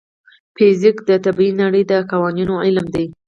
[0.55, 3.05] فزیک د طبیعي نړۍ د قوانینو علم دی.